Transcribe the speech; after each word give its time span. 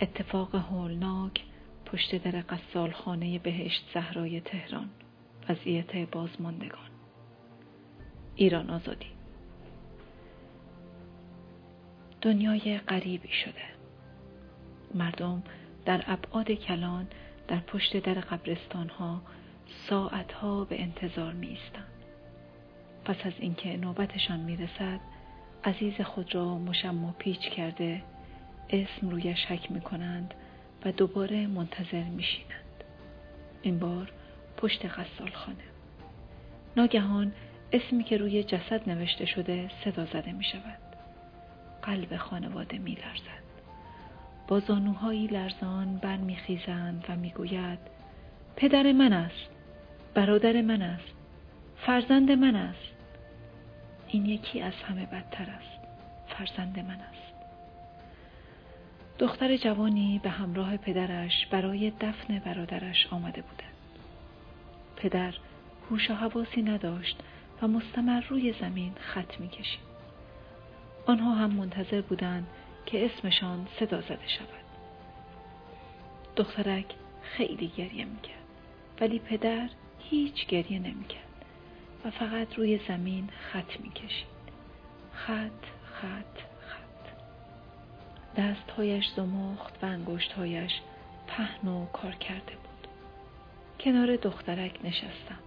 اتفاق 0.00 0.54
هولناک 0.54 1.44
پشت 1.86 2.16
در 2.16 2.44
قصالخانه 2.48 3.38
بهشت 3.38 3.90
زهرای 3.94 4.40
تهران. 4.40 4.90
وضعیت 5.48 5.96
بازماندگان. 5.96 6.90
ایران 8.36 8.70
آزادی. 8.70 9.06
دنیای 12.20 12.78
غریبی 12.78 13.32
شده. 13.44 13.80
مردم 14.94 15.42
در 15.84 16.04
ابعاد 16.06 16.50
کلان 16.50 17.06
در 17.48 17.60
پشت 17.60 17.96
در 17.96 18.14
قبرستان 18.14 18.88
ها 18.88 19.22
ساعت 19.88 20.32
ها 20.32 20.64
به 20.64 20.82
انتظار 20.82 21.32
می 21.32 21.58
پس 23.04 23.16
از 23.24 23.32
اینکه 23.38 23.76
نوبتشان 23.76 24.40
می 24.40 24.56
رسد 24.56 25.00
عزیز 25.64 26.00
خود 26.00 26.34
را 26.34 26.58
مشما 26.58 27.14
پیچ 27.18 27.40
کرده 27.40 28.02
اسم 28.72 29.08
رویش 29.08 29.46
حک 29.46 29.72
می 29.72 29.80
کنند 29.80 30.34
و 30.84 30.92
دوباره 30.92 31.46
منتظر 31.46 32.04
می 32.04 32.22
شینند. 32.22 32.84
این 33.62 33.78
بار 33.78 34.12
پشت 34.56 34.86
غسال 34.86 35.30
خانه. 35.30 35.56
ناگهان 36.76 37.32
اسمی 37.72 38.04
که 38.04 38.16
روی 38.16 38.44
جسد 38.44 38.88
نوشته 38.88 39.26
شده 39.26 39.70
صدا 39.84 40.06
زده 40.06 40.32
می 40.32 40.44
شود. 40.44 40.78
قلب 41.82 42.16
خانواده 42.16 42.78
می 42.78 42.92
لرزد. 42.92 43.40
با 44.48 44.60
زانوهایی 44.60 45.26
لرزان 45.26 45.96
برمیخیزند 45.96 47.04
و 47.08 47.16
می‌گوید 47.16 47.78
پدر 48.56 48.92
من 48.92 49.12
است 49.12 49.50
برادر 50.14 50.60
من 50.60 50.82
است 50.82 51.14
فرزند 51.86 52.30
من 52.30 52.56
است 52.56 52.94
این 54.08 54.26
یکی 54.26 54.60
از 54.60 54.72
همه 54.72 55.06
بدتر 55.06 55.50
است 55.50 55.80
فرزند 56.28 56.78
من 56.78 57.00
است 57.00 57.39
دختر 59.20 59.56
جوانی 59.56 60.20
به 60.22 60.30
همراه 60.30 60.76
پدرش 60.76 61.46
برای 61.46 61.90
دفن 61.90 62.38
برادرش 62.38 63.06
آمده 63.10 63.42
بودند 63.42 63.74
پدر 64.96 65.34
هوش 65.90 66.10
و 66.10 66.14
حواسی 66.14 66.62
نداشت 66.62 67.18
و 67.62 67.68
مستمر 67.68 68.20
روی 68.20 68.52
زمین 68.52 68.92
خط 69.00 69.40
می‌کشید. 69.40 69.80
آنها 71.06 71.34
هم 71.34 71.50
منتظر 71.50 72.00
بودند 72.00 72.46
که 72.86 73.04
اسمشان 73.04 73.66
صدا 73.80 74.00
زده 74.00 74.28
شود. 74.28 74.64
دخترک 76.36 76.94
خیلی 77.22 77.68
گریه 77.76 78.04
می‌کرد 78.04 78.44
ولی 79.00 79.18
پدر 79.18 79.68
هیچ 80.10 80.46
گریه 80.46 80.78
نمی‌کرد 80.78 81.44
و 82.04 82.10
فقط 82.10 82.58
روی 82.58 82.80
زمین 82.88 83.28
خط 83.52 83.80
می‌کشید. 83.80 84.26
خط 85.12 85.59
دستهایش 88.40 89.04
زمخت 89.16 89.84
و 89.84 89.86
انگشتهایش 89.86 90.72
پهن 91.26 91.68
و 91.68 91.86
کار 91.86 92.12
کرده 92.12 92.52
بود. 92.52 92.88
کنار 93.80 94.16
دخترک 94.16 94.78
نشستم. 94.84 95.38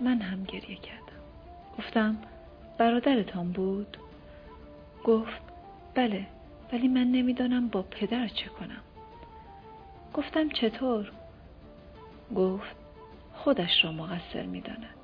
من 0.00 0.20
هم 0.20 0.44
گریه 0.44 0.76
کردم. 0.76 1.22
گفتم 1.78 2.16
برادرتان 2.78 3.52
بود؟ 3.52 3.96
گفت 5.04 5.42
بله 5.94 6.26
ولی 6.72 6.88
من 6.88 7.04
نمی‌دانم 7.04 7.68
با 7.68 7.82
پدر 7.82 8.28
چه 8.28 8.48
کنم. 8.48 8.82
گفتم 10.14 10.48
چطور؟ 10.48 11.12
گفت 12.36 12.76
خودش 13.34 13.84
را 13.84 13.92
مقصر 13.92 14.42
می‌داند. 14.42 14.94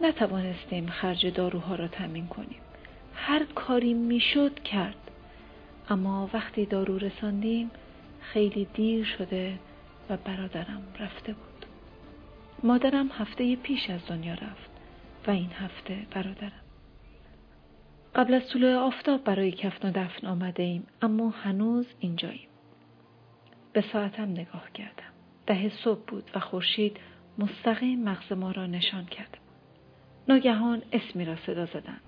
نتوانستیم 0.00 0.86
خرج 0.86 1.26
داروها 1.26 1.74
را 1.74 1.88
تمین 1.88 2.26
کنیم. 2.26 2.60
هر 3.14 3.44
کاری 3.44 3.94
می‌شد 3.94 4.62
کرد. 4.62 5.03
اما 5.88 6.30
وقتی 6.32 6.66
دارو 6.66 6.98
رساندیم 6.98 7.70
خیلی 8.20 8.64
دیر 8.74 9.04
شده 9.04 9.58
و 10.10 10.16
برادرم 10.16 10.82
رفته 11.00 11.32
بود. 11.32 11.66
مادرم 12.62 13.08
هفته 13.08 13.56
پیش 13.56 13.90
از 13.90 14.06
دنیا 14.06 14.34
رفت 14.34 14.70
و 15.26 15.30
این 15.30 15.50
هفته 15.50 16.06
برادرم. 16.10 16.64
قبل 18.14 18.34
از 18.34 18.48
طلوع 18.48 18.74
آفتاب 18.74 19.24
برای 19.24 19.52
کفن 19.52 19.88
و 19.88 19.92
دفن 19.92 20.26
آمده 20.26 20.62
ایم 20.62 20.86
اما 21.02 21.30
هنوز 21.30 21.86
اینجاییم. 22.00 22.48
به 23.72 23.84
ساعتم 23.92 24.30
نگاه 24.30 24.72
کردم. 24.74 25.12
ده 25.46 25.68
صبح 25.84 26.00
بود 26.06 26.30
و 26.34 26.40
خورشید 26.40 26.96
مستقیم 27.38 28.04
مغز 28.04 28.32
ما 28.32 28.50
را 28.50 28.66
نشان 28.66 29.06
کرد. 29.06 29.38
ناگهان 30.28 30.82
اسمی 30.92 31.24
را 31.24 31.36
صدا 31.36 31.66
زدند 31.66 32.00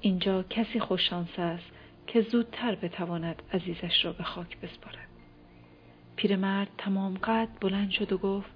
اینجا 0.00 0.42
کسی 0.42 0.80
خوششانس 0.80 1.38
است 1.38 1.70
که 2.08 2.20
زودتر 2.20 2.74
بتواند 2.74 3.42
عزیزش 3.52 4.04
را 4.04 4.12
به 4.12 4.24
خاک 4.24 4.58
بسپارد. 4.60 5.08
پیرمرد 6.16 6.68
تمام 6.78 7.14
قد 7.14 7.48
بلند 7.60 7.90
شد 7.90 8.12
و 8.12 8.18
گفت 8.18 8.50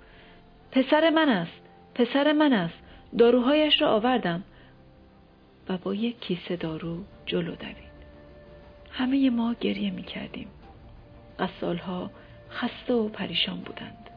پسر 0.70 1.10
من 1.10 1.28
است 1.28 1.62
پسر 1.94 2.32
من 2.32 2.52
است 2.52 2.78
داروهایش 3.18 3.82
را 3.82 3.90
آوردم. 3.90 4.44
و 5.68 5.78
با 5.78 5.94
یک 5.94 6.20
کیسه 6.20 6.56
دارو 6.56 7.04
جلو 7.26 7.54
دوید. 7.54 7.92
همه 8.90 9.30
ما 9.30 9.54
گریه 9.54 9.90
می 9.90 10.02
کردیم. 10.02 10.48
قصالها 11.38 12.10
خسته 12.50 12.94
و 12.94 13.08
پریشان 13.08 13.60
بودند. 13.60 14.10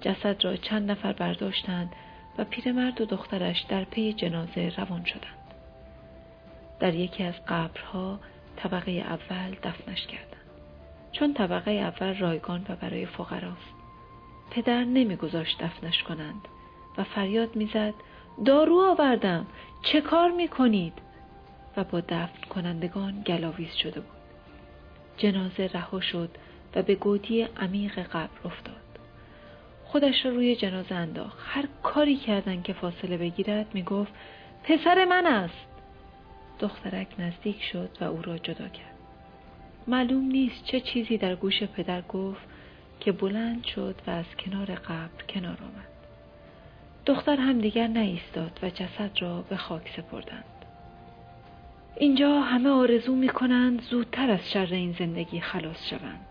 جسد 0.00 0.44
را 0.44 0.56
چند 0.56 0.90
نفر 0.90 1.12
برداشتند 1.12 1.92
و 2.38 2.44
پیرمرد 2.44 3.00
و 3.00 3.04
دخترش 3.04 3.62
در 3.68 3.84
پی 3.84 4.12
جنازه 4.12 4.72
روان 4.76 5.04
شدند. 5.04 5.45
در 6.80 6.94
یکی 6.94 7.22
از 7.22 7.34
قبرها 7.48 8.20
طبقه 8.56 8.90
اول 8.90 9.56
دفنش 9.62 10.06
کردند. 10.06 10.36
چون 11.12 11.34
طبقه 11.34 11.70
اول 11.70 12.18
رایگان 12.18 12.66
و 12.68 12.76
برای 12.76 13.06
فقراست 13.06 13.76
پدر 14.50 14.84
نمیگذاشت 14.84 15.62
دفنش 15.62 16.02
کنند 16.02 16.48
و 16.98 17.04
فریاد 17.04 17.56
می‌زد 17.56 17.94
دارو 18.44 18.80
آوردم 18.80 19.46
چه 19.82 20.00
کار 20.00 20.30
می‌کنید؟ 20.30 20.92
و 21.76 21.84
با 21.84 22.00
دفن 22.00 22.48
کنندگان 22.50 23.22
گلاویز 23.22 23.74
شده 23.74 24.00
بود. 24.00 24.16
جنازه 25.16 25.70
رها 25.74 26.00
شد 26.00 26.30
و 26.74 26.82
به 26.82 26.94
گودی 26.94 27.42
عمیق 27.42 27.98
قبر 27.98 28.38
افتاد. 28.44 28.76
خودش 29.84 30.24
را 30.24 30.30
روی 30.30 30.56
جنازه 30.56 30.94
انداخت. 30.94 31.38
هر 31.46 31.64
کاری 31.82 32.16
کردن 32.16 32.62
که 32.62 32.72
فاصله 32.72 33.16
بگیرد 33.16 33.66
می‌گفت 33.74 34.12
پسر 34.64 35.04
من 35.04 35.26
است. 35.26 35.66
دخترک 36.60 37.06
نزدیک 37.18 37.62
شد 37.62 37.90
و 38.00 38.04
او 38.04 38.22
را 38.22 38.38
جدا 38.38 38.68
کرد. 38.68 38.96
معلوم 39.86 40.24
نیست 40.24 40.64
چه 40.64 40.80
چیزی 40.80 41.18
در 41.18 41.34
گوش 41.34 41.62
پدر 41.62 42.02
گفت 42.02 42.48
که 43.00 43.12
بلند 43.12 43.64
شد 43.64 43.94
و 44.06 44.10
از 44.10 44.24
کنار 44.38 44.66
قبر 44.66 45.22
کنار 45.28 45.58
آمد. 45.62 45.88
دختر 47.06 47.36
هم 47.36 47.58
دیگر 47.58 47.86
نایستاد 47.86 48.58
و 48.62 48.70
جسد 48.70 49.10
را 49.20 49.42
به 49.42 49.56
خاک 49.56 49.90
سپردند. 49.96 50.44
اینجا 51.96 52.40
همه 52.40 52.68
آرزو 52.68 53.16
می 53.16 53.28
کنند 53.28 53.82
زودتر 53.82 54.30
از 54.30 54.50
شر 54.50 54.68
این 54.70 54.92
زندگی 54.98 55.40
خلاص 55.40 55.86
شوند. 55.90 56.26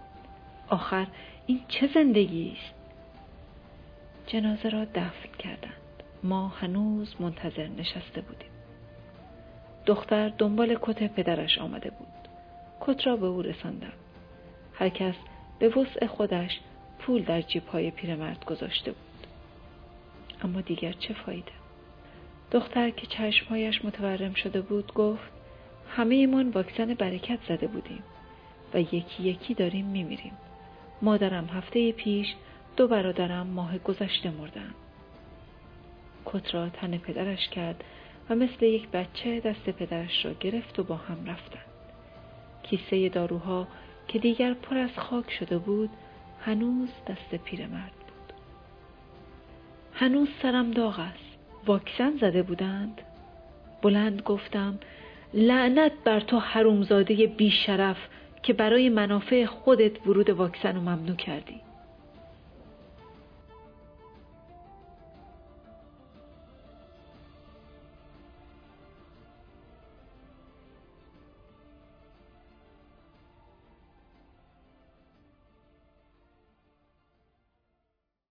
آخر 0.70 1.08
این 1.46 1.62
چه 1.68 1.90
زندگی 1.94 2.58
است؟ 2.58 2.74
جنازه 4.28 4.70
را 4.70 4.86
دفن 4.86 5.30
کردند. 5.40 5.72
ما 6.24 6.48
هنوز 6.48 7.16
منتظر 7.20 7.68
نشسته 7.68 8.22
بودیم. 8.22 8.55
دختر 9.86 10.30
دنبال 10.30 10.78
کت 10.82 11.04
پدرش 11.14 11.58
آمده 11.58 11.90
بود. 11.90 12.08
کت 12.82 13.08
را 13.08 13.16
به 13.16 13.26
او 13.26 13.42
رساندم. 13.42 13.94
هر 14.74 14.90
کس 14.90 15.16
به 15.60 15.70
وسع 15.70 16.08
خودش 16.08 16.60
پول 17.00 17.24
در 17.24 17.42
جیب 17.42 17.68
های 17.68 17.92
پیرمرد 17.92 18.46
گذاشته 18.46 18.92
بود. 18.92 19.28
اما 20.44 20.62
دیگر 20.62 20.92
چه 20.92 21.14
فایده؟ 21.14 21.52
دختر 22.52 22.90
که 22.90 23.08
چشمهایش 23.08 23.86
متورم 23.86 24.34
شده 24.34 24.62
بود 24.62 24.94
گفت 24.94 25.32
همه 25.90 26.16
ایمان 26.16 26.50
واکسن 26.50 26.94
برکت 26.94 27.40
زده 27.50 27.68
بودیم 27.68 28.04
و 28.74 28.82
یکی 28.82 29.24
یکی 29.24 29.54
داریم 29.54 29.86
میمیریم. 29.86 30.38
مادرم 31.02 31.46
هفته 31.46 31.92
پیش 31.92 32.28
دو 32.78 32.88
برادرم 32.88 33.48
ماه 33.48 33.78
گذشته 33.78 34.30
مردن 34.30 34.74
کت 36.26 36.56
را 36.56 36.70
تن 36.70 36.98
پدرش 36.98 37.50
کرد 37.50 37.84
و 38.30 38.36
مثل 38.36 38.66
یک 38.66 38.90
بچه 38.90 39.40
دست 39.40 39.70
پدرش 39.70 40.26
را 40.26 40.34
گرفت 40.34 40.80
و 40.80 40.84
با 40.84 40.96
هم 40.96 41.26
رفتند. 41.26 41.66
کیسه 42.64 43.10
داروها 43.10 43.68
که 44.08 44.20
دیگر 44.20 44.54
پر 44.54 44.78
از 44.78 44.90
خاک 44.98 45.32
شده 45.32 45.58
بود 45.58 45.90
هنوز 46.42 46.90
دست 47.08 47.44
پیرمرد 47.44 47.92
بود. 47.92 48.34
هنوز 49.94 50.28
سرم 50.42 50.72
داغ 50.72 51.00
است. 51.00 51.38
واکسن 51.66 52.18
زده 52.22 52.44
بودند؟ 52.44 53.02
بلند 53.82 54.22
گفتم 54.22 54.80
لعنت 55.34 55.92
بر 56.04 56.20
تو 56.20 56.40
حرومزاده 56.40 57.28
بیشرف 57.28 57.98
که 58.44 58.54
برای 58.54 58.90
منافع 58.90 59.46
خودت 59.46 60.08
ورود 60.08 60.30
واکسن 60.30 60.76
رو 60.76 60.82
ممنوع 60.82 61.16
کردی. 61.16 61.62